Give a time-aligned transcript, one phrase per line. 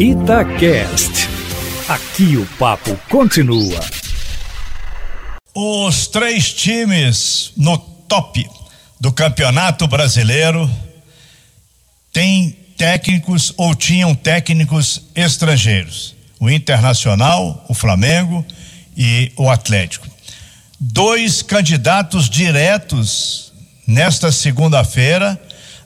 [0.00, 1.28] Itacast.
[1.86, 3.78] Aqui o papo continua.
[5.54, 8.48] Os três times no top
[8.98, 10.70] do Campeonato Brasileiro
[12.14, 16.16] têm técnicos ou tinham técnicos estrangeiros.
[16.40, 18.42] O Internacional, o Flamengo
[18.96, 20.08] e o Atlético.
[20.80, 23.52] Dois candidatos diretos
[23.86, 25.38] nesta segunda-feira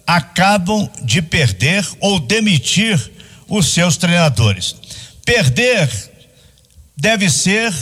[0.06, 3.13] acabam de perder ou demitir
[3.56, 4.76] os seus treinadores.
[5.24, 5.90] Perder
[6.96, 7.72] deve ser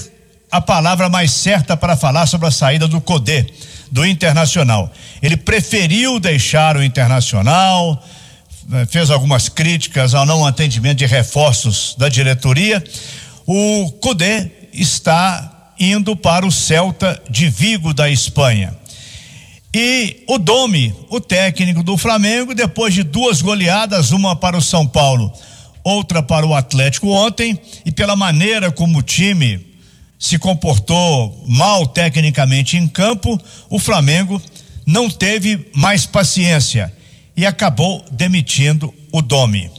[0.51, 3.47] a palavra mais certa para falar sobre a saída do Codê,
[3.91, 4.93] do Internacional.
[5.23, 8.03] Ele preferiu deixar o Internacional,
[8.73, 12.85] eh, fez algumas críticas ao não atendimento de reforços da diretoria.
[13.47, 18.77] O Codê está indo para o Celta de Vigo da Espanha.
[19.75, 24.87] E o Domi, o técnico do Flamengo, depois de duas goleadas, uma para o São
[24.87, 25.33] Paulo,
[25.85, 29.67] outra para o Atlético ontem, e pela maneira como o time
[30.19, 34.41] se comportou mal tecnicamente em campo, o Flamengo
[34.87, 36.93] não teve mais paciência
[37.37, 39.71] e acabou demitindo o Domi.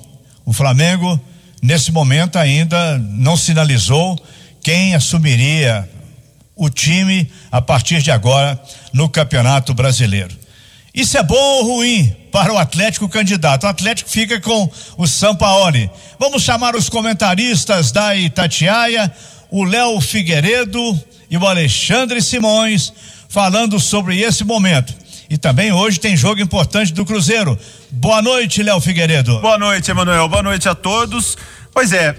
[0.46, 1.20] O Flamengo,
[1.62, 4.20] nesse momento, ainda não sinalizou
[4.62, 5.90] quem assumiria
[6.56, 8.62] o time a partir de agora
[8.92, 10.36] no Campeonato Brasileiro.
[10.94, 13.66] Isso é bom ou ruim para o Atlético candidato?
[13.66, 14.68] O Atlético fica com
[14.98, 15.88] o Sampaoli.
[16.18, 19.14] Vamos chamar os comentaristas da Itatiaia,
[19.52, 22.92] o Léo Figueiredo e o Alexandre Simões,
[23.30, 24.96] falando sobre esse momento.
[25.30, 27.58] E também hoje tem jogo importante do Cruzeiro.
[27.92, 29.40] Boa noite, Léo Figueiredo.
[29.40, 30.28] Boa noite, Emanuel.
[30.28, 31.38] Boa noite a todos.
[31.72, 32.16] Pois é,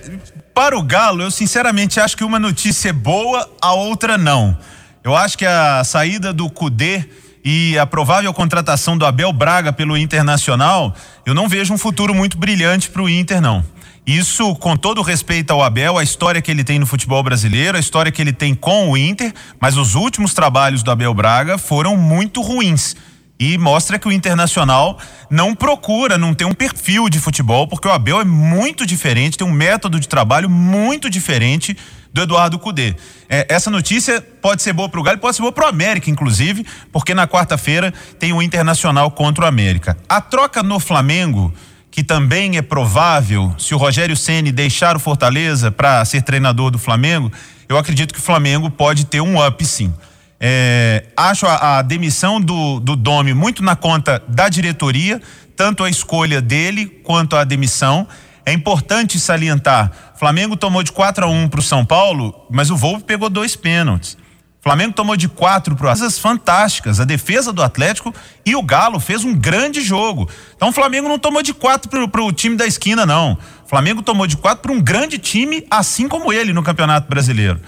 [0.55, 4.57] para o Galo, eu sinceramente acho que uma notícia é boa, a outra não.
[5.03, 7.05] Eu acho que a saída do Cudê
[7.45, 10.95] e a provável contratação do Abel Braga pelo Internacional,
[11.27, 13.63] eu não vejo um futuro muito brilhante para o Inter, não.
[14.07, 17.81] Isso, com todo respeito ao Abel, a história que ele tem no futebol brasileiro, a
[17.81, 21.97] história que ele tem com o Inter, mas os últimos trabalhos do Abel Braga foram
[21.97, 22.97] muito ruins.
[23.39, 24.99] E mostra que o Internacional
[25.29, 29.47] não procura, não tem um perfil de futebol, porque o Abel é muito diferente, tem
[29.47, 31.77] um método de trabalho muito diferente
[32.15, 32.95] do Eduardo Cudê.
[33.29, 36.09] É, essa notícia pode ser boa para o Galo, pode ser boa para o América,
[36.09, 39.99] inclusive, porque na quarta-feira tem o Internacional contra o América.
[40.09, 41.53] A troca no Flamengo,
[41.91, 46.79] que também é provável, se o Rogério Ceni deixar o Fortaleza para ser treinador do
[46.79, 47.33] Flamengo,
[47.69, 49.93] eu acredito que o Flamengo pode ter um up, sim.
[50.39, 55.21] É, acho a, a, demissão do, do Domi muito na conta da diretoria,
[55.57, 58.07] tanto a escolha dele quanto a demissão.
[58.47, 62.77] É importante salientar: Flamengo tomou de 4 a 1 para o São Paulo, mas o
[62.77, 64.17] Volpe pegou dois pênaltis.
[64.65, 68.15] Flamengo tomou de quatro para as fantásticas, a defesa do Atlético
[68.47, 70.27] e o Galo fez um grande jogo.
[70.57, 73.37] Então o Flamengo não tomou de quatro para o time da esquina, não.
[73.63, 77.61] O Flamengo tomou de quatro para um grande time, assim como ele no Campeonato Brasileiro.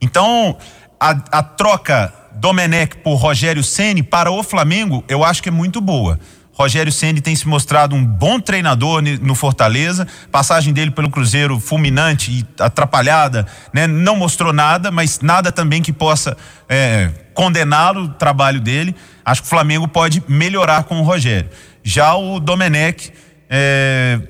[0.00, 0.56] Então
[1.00, 5.80] a, a troca Domenech por Rogério Ceni para o Flamengo, eu acho que é muito
[5.80, 6.20] boa.
[6.54, 10.06] Rogério Ceni tem se mostrado um bom treinador no Fortaleza.
[10.30, 13.88] Passagem dele pelo Cruzeiro fulminante e atrapalhada, né?
[13.88, 16.36] Não mostrou nada, mas nada também que possa
[16.68, 18.94] é, condená-lo o trabalho dele.
[19.24, 21.50] Acho que o Flamengo pode melhorar com o Rogério.
[21.82, 23.12] Já o Domenech,
[23.50, 24.20] é,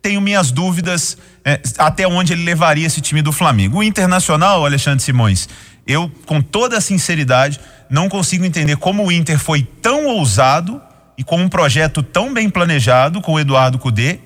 [0.00, 3.78] tenho minhas dúvidas é, até onde ele levaria esse time do Flamengo.
[3.78, 5.46] O Internacional, Alexandre Simões,
[5.86, 7.60] eu, com toda a sinceridade,
[7.90, 10.80] não consigo entender como o Inter foi tão ousado
[11.16, 14.20] e com um projeto tão bem planejado com o Eduardo Cudê,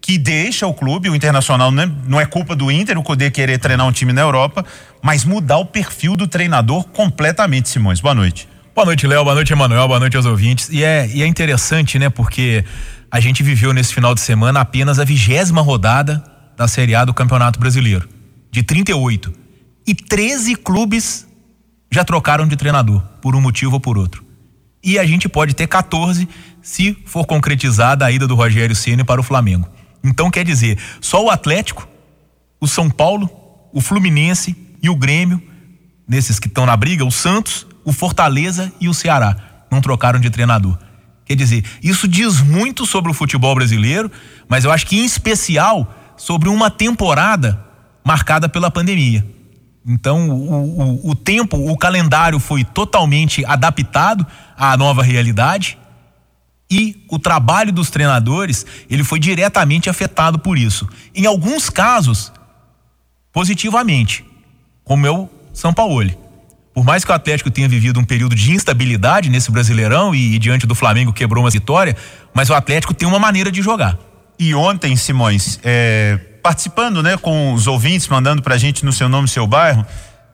[0.00, 3.30] que deixa o clube, o Internacional não é, não é culpa do Inter, o Cudê
[3.30, 4.64] querer treinar um time na Europa,
[5.02, 8.00] mas mudar o perfil do treinador completamente, Simões.
[8.00, 8.48] Boa noite.
[8.74, 9.24] Boa noite, Léo.
[9.24, 9.88] Boa noite, Emanuel.
[9.88, 10.68] Boa noite aos ouvintes.
[10.70, 12.08] E é, e é interessante, né?
[12.08, 12.64] Porque
[13.10, 16.22] a gente viveu nesse final de semana apenas a vigésima rodada
[16.56, 18.08] da Série A do Campeonato Brasileiro,
[18.50, 19.32] de 38
[19.86, 21.26] e 13 clubes
[21.90, 24.27] já trocaram de treinador, por um motivo ou por outro.
[24.82, 26.28] E a gente pode ter 14
[26.62, 29.68] se for concretizada a ida do Rogério Ceni para o Flamengo.
[30.02, 31.88] Então quer dizer, só o Atlético,
[32.60, 33.28] o São Paulo,
[33.72, 35.42] o Fluminense e o Grêmio,
[36.06, 39.36] nesses que estão na briga, o Santos, o Fortaleza e o Ceará
[39.70, 40.78] não trocaram de treinador.
[41.24, 44.10] Quer dizer, isso diz muito sobre o futebol brasileiro,
[44.48, 47.62] mas eu acho que em especial sobre uma temporada
[48.04, 49.24] marcada pela pandemia.
[49.88, 55.78] Então, o, o, o, tempo, o calendário foi totalmente adaptado à nova realidade
[56.70, 60.86] e o trabalho dos treinadores, ele foi diretamente afetado por isso.
[61.14, 62.30] Em alguns casos,
[63.32, 64.24] positivamente,
[64.84, 66.10] como é o São Paulo.
[66.74, 70.38] Por mais que o Atlético tenha vivido um período de instabilidade nesse Brasileirão e, e
[70.38, 71.96] diante do Flamengo quebrou uma vitória,
[72.34, 73.98] mas o Atlético tem uma maneira de jogar.
[74.38, 79.26] E ontem, Simões, é, participando, né, com os ouvintes, mandando pra gente no seu nome
[79.26, 79.84] e seu bairro,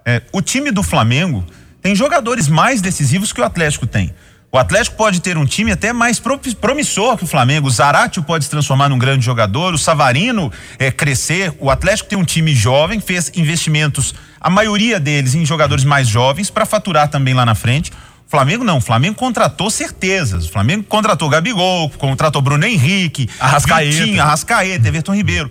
[0.04, 1.44] é, o time do Flamengo
[1.80, 4.12] tem jogadores mais decisivos que o Atlético tem.
[4.54, 7.66] O Atlético pode ter um time até mais promissor que o Flamengo.
[7.66, 11.52] O Zaratio pode se transformar num grande jogador, o Savarino é, crescer.
[11.58, 16.50] O Atlético tem um time jovem, fez investimentos, a maioria deles em jogadores mais jovens,
[16.50, 17.90] para faturar também lá na frente.
[17.90, 20.46] O Flamengo não, o Flamengo contratou certezas.
[20.46, 25.50] O Flamengo contratou Gabigol, contratou Bruno Henrique, Arrascaeta, Vitinho, Arrascaeta, Everton Ribeiro.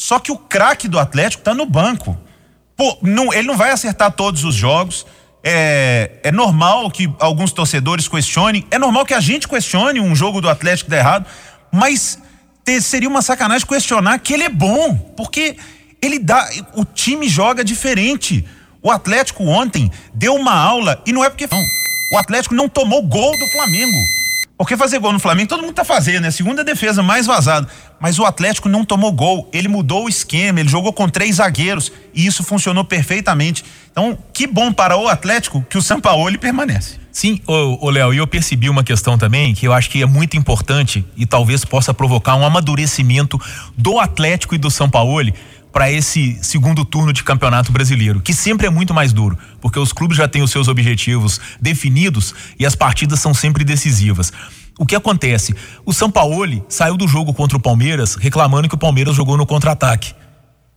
[0.00, 2.18] Só que o craque do Atlético está no banco.
[2.74, 5.04] Pô, não, ele não vai acertar todos os jogos.
[5.44, 10.40] É, é normal que alguns torcedores questionem, é normal que a gente questione um jogo
[10.40, 11.26] do Atlético dar errado,
[11.70, 12.18] mas
[12.64, 15.58] ter, seria uma sacanagem questionar que ele é bom, porque
[16.00, 18.42] ele dá, o time joga diferente.
[18.82, 21.62] O Atlético ontem deu uma aula e não é porque não.
[22.14, 23.98] O Atlético não tomou gol do Flamengo.
[24.56, 27.66] Porque fazer gol no Flamengo todo mundo tá fazendo, é segunda defesa mais vazada.
[28.00, 31.92] Mas o Atlético não tomou gol, ele mudou o esquema, ele jogou com três zagueiros
[32.14, 33.62] e isso funcionou perfeitamente.
[33.92, 36.98] Então, que bom para o Atlético que o Sampaoli permanece.
[37.12, 40.36] Sim, ô, Léo, e eu percebi uma questão também que eu acho que é muito
[40.36, 43.38] importante e talvez possa provocar um amadurecimento
[43.76, 45.32] do Atlético e do São Paulo
[45.72, 49.92] para esse segundo turno de campeonato brasileiro, que sempre é muito mais duro, porque os
[49.92, 54.32] clubes já têm os seus objetivos definidos e as partidas são sempre decisivas.
[54.80, 55.54] O que acontece?
[55.84, 60.14] O Sampaoli saiu do jogo contra o Palmeiras reclamando que o Palmeiras jogou no contra-ataque.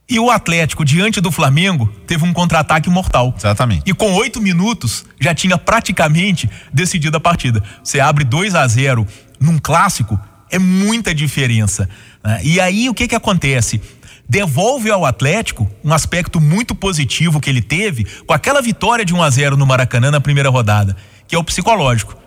[0.09, 3.33] E o Atlético, diante do Flamengo, teve um contra-ataque mortal.
[3.37, 3.83] Exatamente.
[3.85, 7.63] E com oito minutos, já tinha praticamente decidido a partida.
[7.81, 9.07] Você abre 2 a 0
[9.39, 10.19] num clássico,
[10.51, 11.87] é muita diferença.
[12.21, 12.41] Né?
[12.43, 13.79] E aí, o que que acontece?
[14.27, 19.21] devolve ao Atlético um aspecto muito positivo que ele teve com aquela vitória de 1
[19.21, 20.95] a 0 no Maracanã na primeira rodada,
[21.27, 22.22] que é o psicológico.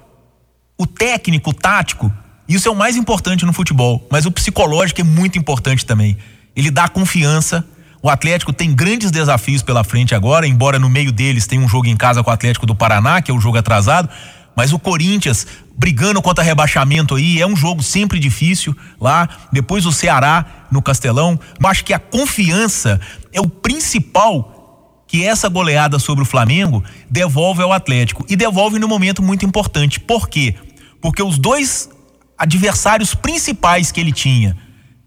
[0.78, 2.12] O técnico, o tático,
[2.49, 6.17] isso é o mais importante no futebol, mas o psicológico é muito importante também.
[6.55, 7.67] Ele dá confiança.
[8.02, 11.87] O Atlético tem grandes desafios pela frente agora, embora no meio deles tenha um jogo
[11.87, 14.08] em casa com o Atlético do Paraná, que é o jogo atrasado,
[14.55, 15.46] mas o Corinthians
[15.76, 19.29] brigando contra rebaixamento aí, é um jogo sempre difícil lá.
[19.52, 21.38] Depois o Ceará no Castelão.
[21.61, 23.00] Mas acho que a confiança
[23.32, 28.25] é o principal que essa goleada sobre o Flamengo devolve ao Atlético.
[28.29, 30.00] E devolve num momento muito importante.
[30.00, 30.55] Por quê?
[31.00, 31.88] Porque os dois
[32.38, 34.56] adversários principais que ele tinha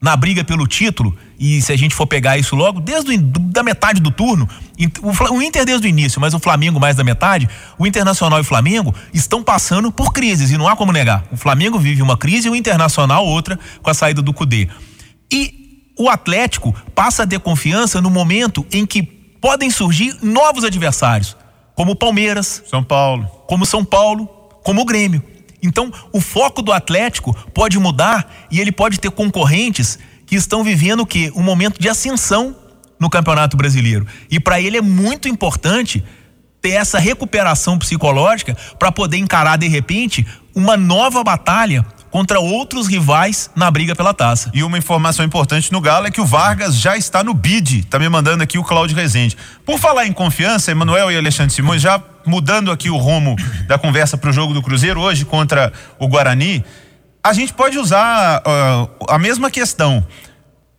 [0.02, 3.62] na briga pelo título, e se a gente for pegar isso logo, desde o, da
[3.62, 4.48] metade do turno,
[5.32, 8.46] o Inter desde o início, mas o Flamengo mais da metade, o Internacional e o
[8.46, 11.26] Flamengo estão passando por crises, e não há como negar.
[11.32, 14.70] O Flamengo vive uma crise e o Internacional outra com a saída do Cudê.
[15.32, 21.36] E o Atlético passa a ter confiança no momento em que podem surgir novos adversários,
[21.76, 24.28] como o Palmeiras, São Paulo, como São Paulo,
[24.64, 25.22] como o Grêmio.
[25.62, 31.02] Então, o foco do Atlético pode mudar e ele pode ter concorrentes que estão vivendo
[31.02, 31.32] o quê?
[31.36, 32.56] Um momento de ascensão
[33.00, 34.06] no Campeonato Brasileiro.
[34.30, 36.04] E para ele é muito importante
[36.62, 43.50] ter essa recuperação psicológica para poder encarar de repente uma nova batalha contra outros rivais
[43.56, 44.50] na briga pela taça.
[44.54, 48.00] E uma informação importante no Galo é que o Vargas já está no bid, tá
[48.00, 49.38] me mandando aqui o Cláudio Rezende.
[49.66, 53.36] Por falar em confiança, Emanuel e Alexandre Simões, já mudando aqui o rumo
[53.68, 56.64] da conversa para o jogo do Cruzeiro hoje contra o Guarani,
[57.24, 60.06] a gente pode usar uh, a mesma questão.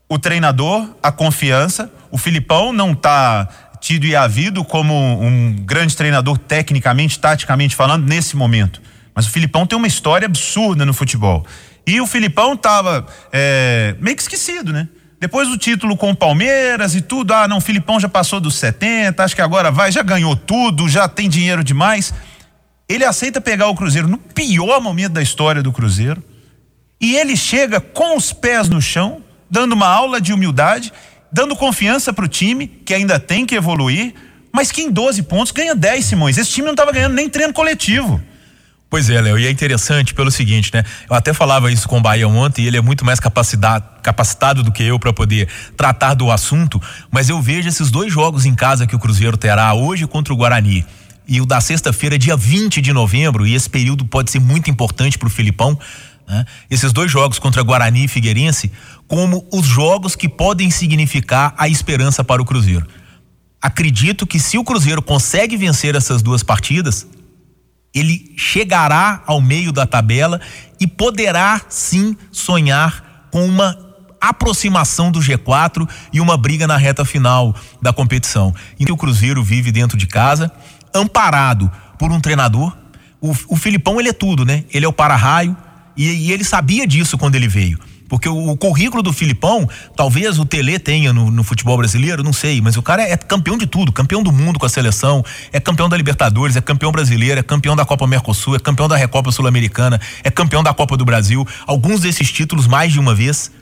[0.08, 3.48] O treinador, a confiança, o Filipão não está
[3.80, 8.80] tido e havido como um grande treinador tecnicamente, taticamente falando, nesse momento.
[9.14, 11.44] Mas o Filipão tem uma história absurda no futebol.
[11.86, 14.88] E o Filipão estava é, meio que esquecido, né?
[15.18, 18.54] Depois do título com o Palmeiras e tudo, ah, não, o Filipão já passou dos
[18.54, 22.14] 70, acho que agora vai, já ganhou tudo, já tem dinheiro demais.
[22.88, 26.24] Ele aceita pegar o Cruzeiro no pior momento da história do Cruzeiro.
[26.98, 30.92] E ele chega com os pés no chão, dando uma aula de humildade,
[31.30, 34.14] dando confiança para o time, que ainda tem que evoluir,
[34.52, 36.38] mas que em 12 pontos ganha 10, Simões.
[36.38, 38.22] Esse time não estava ganhando nem treino coletivo.
[38.90, 40.82] Pois é, Léo, e é interessante pelo seguinte, né?
[41.08, 44.64] Eu até falava isso com o Bahia ontem, e ele é muito mais capacitado, capacitado
[44.64, 48.54] do que eu para poder tratar do assunto, mas eu vejo esses dois jogos em
[48.54, 50.84] casa que o Cruzeiro terá hoje contra o Guarani
[51.28, 55.16] e o da sexta-feira, dia 20 de novembro, e esse período pode ser muito importante
[55.16, 55.78] para o Filipão.
[56.26, 56.44] Né?
[56.68, 58.72] Esses dois jogos contra Guarani e Figueirense,
[59.06, 62.84] como os jogos que podem significar a esperança para o Cruzeiro.
[63.62, 67.06] Acredito que se o Cruzeiro consegue vencer essas duas partidas,
[67.94, 70.40] ele chegará ao meio da tabela
[70.78, 73.76] e poderá sim sonhar com uma
[74.20, 78.54] aproximação do G4 e uma briga na reta final da competição.
[78.76, 80.52] Que o Cruzeiro vive dentro de casa,
[80.94, 82.76] amparado por um treinador.
[83.20, 84.64] O, o Filipão, ele é tudo, né?
[84.72, 85.56] Ele é o para-raio
[85.96, 87.78] e, e ele sabia disso quando ele veio
[88.10, 92.32] Porque o, o currículo do Filipão, talvez o Tele tenha no, no, futebol brasileiro, não
[92.32, 95.60] sei, mas o cara é campeão de tudo, campeão do mundo com a seleção, é
[95.60, 99.30] campeão da Libertadores, é campeão brasileiro, é campeão da Copa Mercosul, é campeão da Recopa
[99.30, 103.52] Sul-Americana, é campeão da Copa do Brasil, alguns desses títulos mais de uma vez.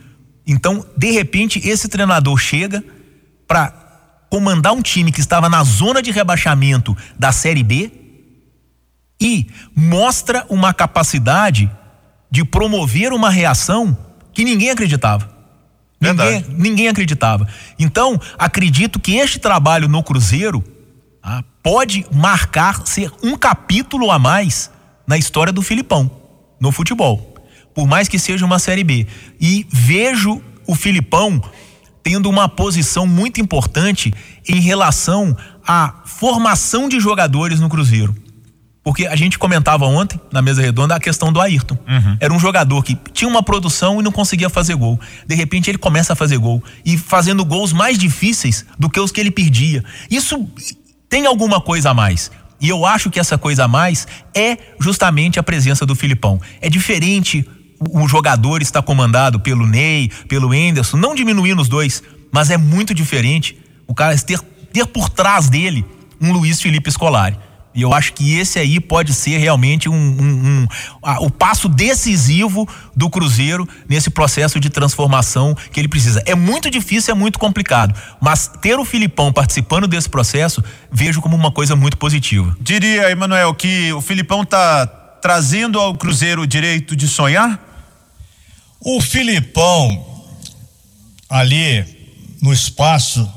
[0.46, 2.82] Então, de repente, esse treinador chega
[3.46, 3.70] para
[4.30, 7.92] comandar um time que estava na zona de rebaixamento da Série B
[9.20, 11.70] e mostra uma capacidade
[12.30, 14.07] de promover uma reação
[14.38, 15.28] que ninguém acreditava.
[16.00, 17.48] Ninguém, ninguém, acreditava.
[17.76, 20.62] Então, acredito que este trabalho no Cruzeiro
[21.20, 24.70] ah, pode marcar ser um capítulo a mais
[25.04, 26.08] na história do Filipão,
[26.60, 27.34] no futebol.
[27.74, 29.08] Por mais que seja uma Série B.
[29.40, 31.42] E vejo o Filipão
[32.00, 34.14] tendo uma posição muito importante
[34.48, 38.14] em relação à formação de jogadores no Cruzeiro.
[38.88, 41.76] Porque a gente comentava ontem, na mesa redonda, a questão do Ayrton.
[41.86, 42.16] Uhum.
[42.18, 44.98] Era um jogador que tinha uma produção e não conseguia fazer gol.
[45.26, 46.64] De repente ele começa a fazer gol.
[46.86, 49.84] E fazendo gols mais difíceis do que os que ele perdia.
[50.10, 50.48] Isso
[51.06, 52.30] tem alguma coisa a mais.
[52.58, 56.40] E eu acho que essa coisa a mais é justamente a presença do Filipão.
[56.58, 57.46] É diferente
[57.78, 62.02] o jogador estar comandado pelo Ney, pelo Enderson, não diminuindo os dois,
[62.32, 63.54] mas é muito diferente
[63.86, 64.40] o cara ter,
[64.72, 65.84] ter por trás dele
[66.18, 67.36] um Luiz Felipe Scolari.
[67.74, 70.68] E eu acho que esse aí pode ser realmente um, um, um
[71.02, 76.22] a, o passo decisivo do Cruzeiro nesse processo de transformação que ele precisa.
[76.26, 81.36] É muito difícil, é muito complicado, mas ter o Filipão participando desse processo vejo como
[81.36, 82.56] uma coisa muito positiva.
[82.60, 84.86] Diria, Emanuel, que o Filipão está
[85.20, 87.60] trazendo ao Cruzeiro o direito de sonhar?
[88.80, 90.24] O Filipão,
[91.28, 91.84] ali
[92.40, 93.28] no espaço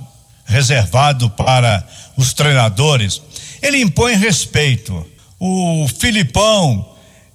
[0.46, 1.86] reservado para
[2.18, 3.22] os treinadores,
[3.62, 5.06] ele impõe respeito.
[5.40, 6.88] O Filipão,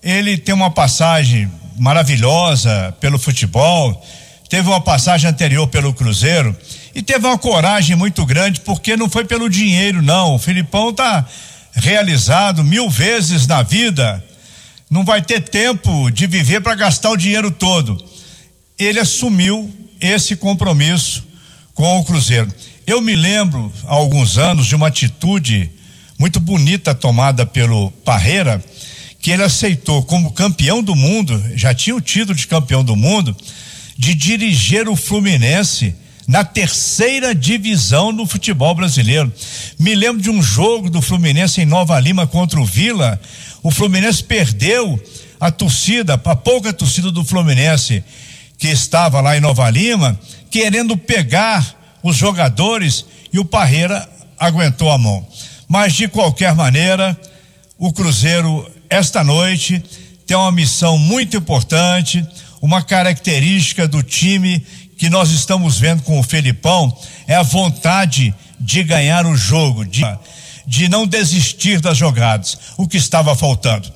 [0.02, 4.04] ele tem uma passagem maravilhosa pelo futebol,
[4.48, 6.56] teve uma passagem anterior pelo Cruzeiro
[6.94, 10.34] e teve uma coragem muito grande porque não foi pelo dinheiro, não.
[10.34, 11.26] O Filipão está
[11.72, 14.24] realizado mil vezes na vida,
[14.88, 18.02] não vai ter tempo de viver para gastar o dinheiro todo.
[18.78, 21.24] Ele assumiu esse compromisso
[21.74, 22.52] com o Cruzeiro.
[22.86, 25.70] Eu me lembro, há alguns anos, de uma atitude
[26.18, 28.62] muito bonita tomada pelo Parreira,
[29.20, 33.36] que ele aceitou como campeão do mundo, já tinha o título de campeão do mundo,
[33.98, 35.94] de dirigir o Fluminense
[36.26, 39.32] na terceira divisão do futebol brasileiro.
[39.78, 43.20] Me lembro de um jogo do Fluminense em Nova Lima contra o Vila.
[43.62, 45.00] O Fluminense perdeu
[45.38, 48.02] a torcida, a pouca torcida do Fluminense
[48.58, 50.18] que estava lá em Nova Lima,
[50.50, 54.08] querendo pegar os jogadores e o Parreira
[54.38, 55.26] aguentou a mão.
[55.68, 57.18] Mas de qualquer maneira,
[57.78, 59.82] o Cruzeiro esta noite
[60.26, 62.26] tem uma missão muito importante,
[62.60, 64.64] uma característica do time
[64.96, 66.96] que nós estamos vendo com o Felipão
[67.26, 70.02] é a vontade de ganhar o jogo, de,
[70.66, 73.92] de não desistir das jogadas, o que estava faltando.